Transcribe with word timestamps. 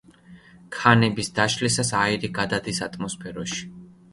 ქანების 0.77 1.29
დაშლისას 1.39 1.93
აირი 1.99 2.33
გადადის 2.39 2.81
ატმოსფეროში. 2.89 3.63